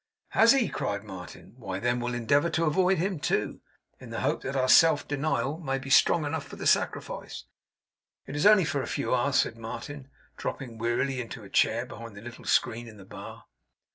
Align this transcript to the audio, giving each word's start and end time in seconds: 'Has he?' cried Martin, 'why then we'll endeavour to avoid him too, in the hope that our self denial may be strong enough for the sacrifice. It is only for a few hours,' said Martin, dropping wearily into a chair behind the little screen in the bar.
'Has 0.29 0.53
he?' 0.53 0.67
cried 0.67 1.03
Martin, 1.03 1.53
'why 1.57 1.77
then 1.79 1.99
we'll 1.99 2.15
endeavour 2.15 2.49
to 2.49 2.65
avoid 2.65 2.97
him 2.97 3.19
too, 3.19 3.61
in 3.99 4.09
the 4.09 4.21
hope 4.21 4.41
that 4.41 4.55
our 4.55 4.67
self 4.67 5.07
denial 5.07 5.59
may 5.59 5.77
be 5.77 5.91
strong 5.91 6.25
enough 6.25 6.43
for 6.43 6.55
the 6.55 6.65
sacrifice. 6.65 7.43
It 8.25 8.35
is 8.35 8.47
only 8.47 8.65
for 8.65 8.81
a 8.81 8.87
few 8.87 9.13
hours,' 9.13 9.35
said 9.41 9.59
Martin, 9.59 10.07
dropping 10.37 10.79
wearily 10.79 11.21
into 11.21 11.43
a 11.43 11.49
chair 11.51 11.85
behind 11.85 12.17
the 12.17 12.21
little 12.21 12.45
screen 12.45 12.87
in 12.87 12.97
the 12.97 13.05
bar. 13.05 13.45